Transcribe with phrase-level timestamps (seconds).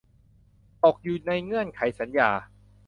[0.83, 2.29] ตกอยู่ในเงื่อนไขสัญญา